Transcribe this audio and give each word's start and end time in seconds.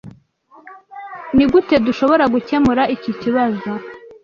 Nigute 1.35 1.75
dushobora 1.87 2.23
gukemura 2.33 2.83
iki 2.95 3.11
kibazo? 3.21 3.69